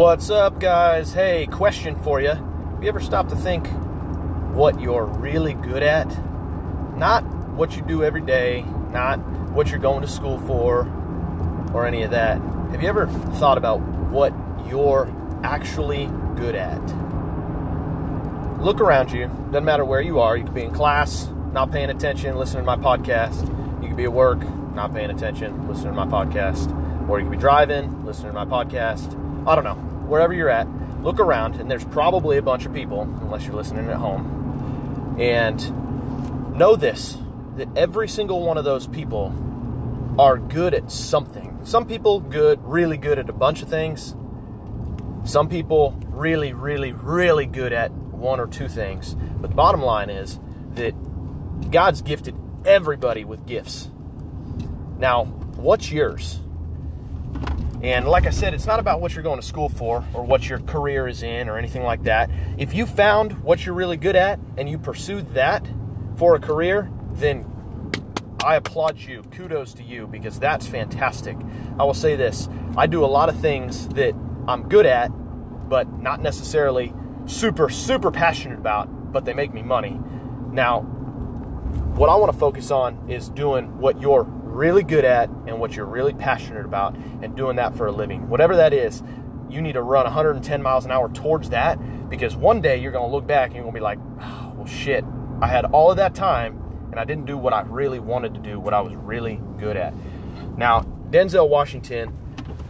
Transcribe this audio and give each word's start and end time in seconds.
What's 0.00 0.30
up, 0.30 0.58
guys? 0.58 1.12
Hey, 1.12 1.46
question 1.46 1.94
for 1.94 2.22
you. 2.22 2.30
Have 2.30 2.82
you 2.82 2.88
ever 2.88 3.00
stopped 3.00 3.28
to 3.28 3.36
think 3.36 3.66
what 4.54 4.80
you're 4.80 5.04
really 5.04 5.52
good 5.52 5.82
at? 5.82 6.06
Not 6.96 7.22
what 7.50 7.76
you 7.76 7.82
do 7.82 8.02
every 8.02 8.22
day, 8.22 8.64
not 8.92 9.18
what 9.52 9.68
you're 9.68 9.78
going 9.78 10.00
to 10.00 10.08
school 10.08 10.38
for, 10.38 10.88
or 11.74 11.84
any 11.84 12.02
of 12.02 12.12
that. 12.12 12.40
Have 12.70 12.82
you 12.82 12.88
ever 12.88 13.08
thought 13.08 13.58
about 13.58 13.82
what 14.08 14.32
you're 14.66 15.14
actually 15.42 16.06
good 16.34 16.54
at? 16.54 16.80
Look 18.58 18.80
around 18.80 19.12
you. 19.12 19.26
Doesn't 19.50 19.66
matter 19.66 19.84
where 19.84 20.00
you 20.00 20.18
are. 20.18 20.34
You 20.34 20.44
could 20.44 20.54
be 20.54 20.62
in 20.62 20.72
class, 20.72 21.28
not 21.52 21.70
paying 21.70 21.90
attention, 21.90 22.38
listening 22.38 22.64
to 22.64 22.74
my 22.74 22.82
podcast. 22.82 23.42
You 23.82 23.88
could 23.88 23.98
be 23.98 24.04
at 24.04 24.14
work, 24.14 24.40
not 24.74 24.94
paying 24.94 25.10
attention, 25.10 25.68
listening 25.68 25.94
to 25.94 26.06
my 26.06 26.06
podcast. 26.06 26.74
Or 27.06 27.18
you 27.18 27.26
could 27.26 27.32
be 27.32 27.36
driving, 27.36 28.06
listening 28.06 28.32
to 28.32 28.44
my 28.44 28.46
podcast. 28.46 29.14
I 29.46 29.54
don't 29.54 29.64
know. 29.64 29.89
Wherever 30.10 30.34
you're 30.34 30.48
at, 30.48 30.66
look 31.04 31.20
around, 31.20 31.54
and 31.54 31.70
there's 31.70 31.84
probably 31.84 32.36
a 32.36 32.42
bunch 32.42 32.66
of 32.66 32.74
people, 32.74 33.02
unless 33.02 33.46
you're 33.46 33.54
listening 33.54 33.88
at 33.88 33.94
home. 33.94 35.16
And 35.20 36.58
know 36.58 36.74
this 36.74 37.16
that 37.56 37.68
every 37.76 38.08
single 38.08 38.44
one 38.44 38.58
of 38.58 38.64
those 38.64 38.88
people 38.88 39.32
are 40.18 40.36
good 40.36 40.74
at 40.74 40.90
something. 40.90 41.60
Some 41.62 41.86
people 41.86 42.18
good, 42.18 42.58
really 42.64 42.96
good 42.96 43.20
at 43.20 43.28
a 43.28 43.32
bunch 43.32 43.62
of 43.62 43.68
things. 43.68 44.16
Some 45.22 45.48
people 45.48 45.96
really, 46.08 46.52
really, 46.54 46.90
really 46.90 47.46
good 47.46 47.72
at 47.72 47.92
one 47.92 48.40
or 48.40 48.48
two 48.48 48.66
things. 48.66 49.14
But 49.14 49.50
the 49.50 49.56
bottom 49.56 49.80
line 49.80 50.10
is 50.10 50.40
that 50.74 51.70
God's 51.70 52.02
gifted 52.02 52.34
everybody 52.64 53.24
with 53.24 53.46
gifts. 53.46 53.90
Now, 54.98 55.26
what's 55.26 55.92
yours? 55.92 56.40
And 57.82 58.06
like 58.06 58.26
I 58.26 58.30
said, 58.30 58.52
it's 58.52 58.66
not 58.66 58.78
about 58.78 59.00
what 59.00 59.14
you're 59.14 59.22
going 59.22 59.40
to 59.40 59.46
school 59.46 59.68
for 59.68 60.04
or 60.12 60.22
what 60.22 60.48
your 60.48 60.58
career 60.60 61.08
is 61.08 61.22
in 61.22 61.48
or 61.48 61.56
anything 61.56 61.82
like 61.82 62.02
that. 62.02 62.30
If 62.58 62.74
you 62.74 62.84
found 62.84 63.42
what 63.42 63.64
you're 63.64 63.74
really 63.74 63.96
good 63.96 64.16
at 64.16 64.38
and 64.58 64.68
you 64.68 64.78
pursued 64.78 65.32
that 65.34 65.66
for 66.16 66.34
a 66.34 66.40
career, 66.40 66.90
then 67.12 67.46
I 68.44 68.56
applaud 68.56 68.98
you. 68.98 69.22
Kudos 69.30 69.72
to 69.74 69.82
you 69.82 70.06
because 70.06 70.38
that's 70.38 70.66
fantastic. 70.66 71.36
I 71.78 71.84
will 71.84 71.94
say 71.94 72.16
this 72.16 72.48
I 72.76 72.86
do 72.86 73.04
a 73.04 73.06
lot 73.06 73.28
of 73.28 73.40
things 73.40 73.88
that 73.88 74.14
I'm 74.46 74.68
good 74.68 74.86
at, 74.86 75.08
but 75.68 75.90
not 76.00 76.20
necessarily 76.20 76.92
super, 77.24 77.70
super 77.70 78.10
passionate 78.10 78.58
about, 78.58 79.12
but 79.12 79.24
they 79.24 79.32
make 79.32 79.54
me 79.54 79.62
money. 79.62 79.98
Now, 80.50 80.82
what 81.94 82.08
I 82.08 82.16
want 82.16 82.32
to 82.32 82.38
focus 82.38 82.70
on 82.70 83.10
is 83.10 83.28
doing 83.30 83.78
what 83.78 84.00
you're 84.00 84.24
really 84.50 84.82
good 84.82 85.04
at 85.04 85.28
and 85.46 85.58
what 85.60 85.74
you're 85.74 85.86
really 85.86 86.12
passionate 86.12 86.64
about 86.64 86.94
and 86.96 87.36
doing 87.36 87.56
that 87.56 87.76
for 87.76 87.86
a 87.86 87.92
living. 87.92 88.28
Whatever 88.28 88.56
that 88.56 88.72
is, 88.72 89.02
you 89.48 89.60
need 89.60 89.72
to 89.72 89.82
run 89.82 90.04
110 90.04 90.62
miles 90.62 90.84
an 90.84 90.90
hour 90.90 91.08
towards 91.08 91.50
that 91.50 91.78
because 92.08 92.36
one 92.36 92.60
day 92.60 92.76
you're 92.76 92.92
going 92.92 93.08
to 93.08 93.14
look 93.14 93.26
back 93.26 93.48
and 93.48 93.56
you're 93.56 93.64
going 93.64 93.74
to 93.74 93.80
be 93.80 93.82
like, 93.82 93.98
oh, 94.20 94.54
well, 94.56 94.66
shit, 94.66 95.04
I 95.40 95.46
had 95.46 95.64
all 95.66 95.90
of 95.90 95.96
that 95.96 96.14
time 96.14 96.60
and 96.90 96.98
I 96.98 97.04
didn't 97.04 97.26
do 97.26 97.36
what 97.36 97.52
I 97.52 97.62
really 97.62 98.00
wanted 98.00 98.34
to 98.34 98.40
do, 98.40 98.58
what 98.58 98.74
I 98.74 98.80
was 98.80 98.94
really 98.94 99.40
good 99.58 99.76
at. 99.76 99.94
Now, 100.56 100.82
Denzel 101.10 101.48
Washington 101.48 102.16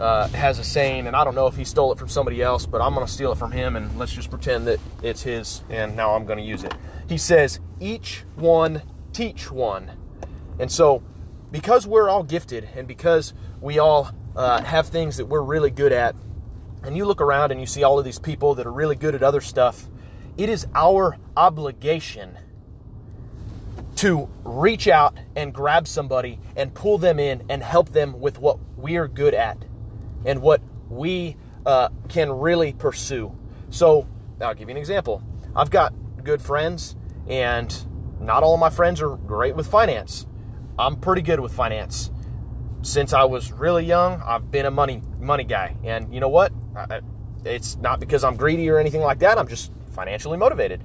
uh, 0.00 0.28
has 0.28 0.58
a 0.58 0.64
saying, 0.64 1.06
and 1.06 1.16
I 1.16 1.24
don't 1.24 1.34
know 1.34 1.46
if 1.46 1.56
he 1.56 1.64
stole 1.64 1.92
it 1.92 1.98
from 1.98 2.08
somebody 2.08 2.42
else, 2.42 2.66
but 2.66 2.80
I'm 2.80 2.94
going 2.94 3.06
to 3.06 3.12
steal 3.12 3.32
it 3.32 3.38
from 3.38 3.52
him 3.52 3.76
and 3.76 3.98
let's 3.98 4.12
just 4.12 4.30
pretend 4.30 4.66
that 4.66 4.80
it's 5.02 5.22
his 5.22 5.62
and 5.70 5.96
now 5.96 6.14
I'm 6.14 6.26
going 6.26 6.38
to 6.38 6.44
use 6.44 6.64
it. 6.64 6.74
He 7.08 7.18
says, 7.18 7.60
each 7.80 8.24
one 8.34 8.82
teach 9.12 9.50
one. 9.50 9.92
And 10.58 10.70
so, 10.70 11.02
because 11.56 11.86
we're 11.86 12.10
all 12.10 12.22
gifted 12.22 12.68
and 12.76 12.86
because 12.86 13.32
we 13.62 13.78
all 13.78 14.10
uh, 14.36 14.62
have 14.62 14.88
things 14.88 15.16
that 15.16 15.24
we're 15.24 15.40
really 15.40 15.70
good 15.70 15.90
at, 15.90 16.14
and 16.82 16.94
you 16.94 17.06
look 17.06 17.22
around 17.22 17.50
and 17.50 17.58
you 17.58 17.66
see 17.66 17.82
all 17.82 17.98
of 17.98 18.04
these 18.04 18.18
people 18.18 18.54
that 18.54 18.66
are 18.66 18.72
really 18.72 18.94
good 18.94 19.14
at 19.14 19.22
other 19.22 19.40
stuff, 19.40 19.86
it 20.36 20.50
is 20.50 20.66
our 20.74 21.16
obligation 21.34 22.36
to 23.94 24.28
reach 24.44 24.86
out 24.86 25.16
and 25.34 25.54
grab 25.54 25.88
somebody 25.88 26.38
and 26.54 26.74
pull 26.74 26.98
them 26.98 27.18
in 27.18 27.42
and 27.48 27.62
help 27.62 27.88
them 27.88 28.20
with 28.20 28.38
what 28.38 28.58
we're 28.76 29.08
good 29.08 29.32
at 29.32 29.64
and 30.26 30.42
what 30.42 30.60
we 30.90 31.38
uh, 31.64 31.88
can 32.10 32.30
really 32.32 32.74
pursue. 32.74 33.34
So, 33.70 34.06
I'll 34.42 34.52
give 34.52 34.68
you 34.68 34.74
an 34.74 34.78
example. 34.78 35.22
I've 35.54 35.70
got 35.70 35.94
good 36.22 36.42
friends, 36.42 36.96
and 37.26 37.74
not 38.20 38.42
all 38.42 38.52
of 38.52 38.60
my 38.60 38.68
friends 38.68 39.00
are 39.00 39.16
great 39.16 39.56
with 39.56 39.66
finance. 39.66 40.26
I'm 40.78 40.96
pretty 40.96 41.22
good 41.22 41.40
with 41.40 41.52
finance. 41.52 42.10
Since 42.82 43.12
I 43.12 43.24
was 43.24 43.52
really 43.52 43.84
young, 43.84 44.22
I've 44.22 44.50
been 44.50 44.66
a 44.66 44.70
money 44.70 45.02
money 45.18 45.44
guy, 45.44 45.76
and 45.82 46.12
you 46.12 46.20
know 46.20 46.28
what? 46.28 46.52
I, 46.76 47.00
it's 47.44 47.76
not 47.76 48.00
because 48.00 48.22
I'm 48.22 48.36
greedy 48.36 48.68
or 48.68 48.78
anything 48.78 49.00
like 49.00 49.18
that. 49.20 49.38
I'm 49.38 49.48
just 49.48 49.72
financially 49.90 50.36
motivated, 50.36 50.82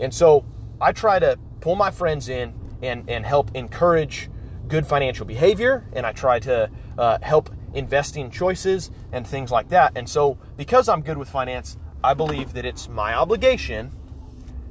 and 0.00 0.14
so 0.14 0.44
I 0.80 0.92
try 0.92 1.18
to 1.18 1.38
pull 1.60 1.74
my 1.74 1.90
friends 1.90 2.28
in 2.28 2.54
and 2.82 3.08
and 3.10 3.26
help 3.26 3.50
encourage 3.54 4.30
good 4.68 4.86
financial 4.86 5.26
behavior, 5.26 5.84
and 5.92 6.06
I 6.06 6.12
try 6.12 6.38
to 6.40 6.70
uh, 6.96 7.18
help 7.22 7.50
investing 7.74 8.30
choices 8.30 8.90
and 9.12 9.26
things 9.26 9.50
like 9.50 9.68
that. 9.68 9.92
And 9.96 10.08
so, 10.08 10.38
because 10.56 10.88
I'm 10.88 11.02
good 11.02 11.18
with 11.18 11.28
finance, 11.28 11.76
I 12.02 12.14
believe 12.14 12.52
that 12.54 12.64
it's 12.64 12.88
my 12.88 13.14
obligation 13.14 13.92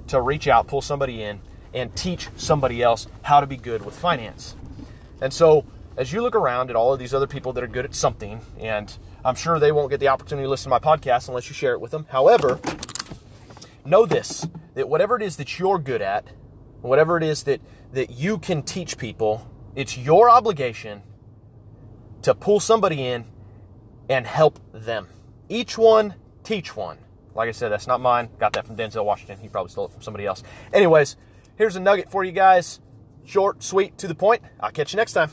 to 0.07 0.22
reach 0.22 0.47
out, 0.47 0.67
pull 0.67 0.81
somebody 0.81 1.22
in, 1.22 1.41
and 1.75 1.96
teach 1.96 2.30
somebody 2.38 2.81
else 2.81 3.06
how 3.24 3.41
to 3.41 3.46
be 3.46 3.58
good 3.58 3.86
with 3.86 3.96
finance. 3.96 4.56
And 5.22 5.31
so, 5.31 5.66
as 5.97 6.12
you 6.12 6.22
look 6.22 6.36
around 6.36 6.69
at 6.69 6.75
all 6.75 6.94
of 6.94 7.00
these 7.00 7.13
other 7.13 7.28
people 7.28 7.53
that 7.53 7.63
are 7.63 7.68
good 7.68 7.86
at 7.86 7.94
something, 7.94 8.41
and 8.59 8.97
I'm 9.24 9.36
sure 9.36 9.59
they 9.59 9.72
won't 9.72 9.90
get 9.90 10.00
the 10.00 10.08
opportunity 10.08 10.46
to 10.46 10.50
listen 10.50 10.72
to 10.72 10.80
my 10.80 10.80
podcast 10.80 11.28
unless 11.28 11.50
you 11.50 11.53
share 11.53 11.74
it 11.74 11.81
with 11.81 11.91
them. 11.91 12.08
However, 12.09 12.59
know 13.85 14.06
this 14.06 14.47
that 14.74 14.90
whatever 14.90 15.16
it 15.16 15.22
is 15.22 15.38
that 15.38 15.59
you're 15.59 15.80
good 15.80 16.02
at, 16.02 16.28
whatever 16.81 17.18
it 17.18 17.24
is 17.24 17.44
that, 17.44 17.62
that 17.94 18.09
you 18.12 18.38
can 18.38 18.62
teach 18.62 18.97
people, 18.97 19.50
it's 19.74 19.97
your 19.97 20.30
obligation 20.30 21.02
to 22.22 22.34
pull 22.34 22.59
somebody 22.59 23.06
in 23.08 23.25
and 24.09 24.25
help 24.25 24.59
them. 24.74 25.08
Each 25.47 25.78
one, 25.78 26.16
teach 26.44 26.75
one. 26.75 26.97
Like 27.34 27.50
I 27.50 27.52
said, 27.52 27.69
that's 27.69 27.88
not 27.88 28.02
mine. 28.02 28.30
Got 28.40 28.53
that 28.53 28.66
from 28.66 28.75
Denzel 28.75 29.06
Washington. 29.06 29.40
He 29.40 29.47
probably 29.47 29.72
stole 29.72 29.85
it 29.85 29.91
from 29.91 30.02
somebody 30.02 30.25
else. 30.25 30.44
Anyways, 30.74 31.16
here's 31.57 31.75
a 31.75 31.79
nugget 31.79 32.09
for 32.09 32.23
you 32.23 32.31
guys. 32.31 32.79
Short, 33.25 33.63
sweet, 33.63 33.97
to 33.97 34.07
the 34.07 34.16
point. 34.16 34.43
I'll 34.59 34.71
catch 34.71 34.93
you 34.93 34.97
next 34.97 35.13
time. 35.13 35.31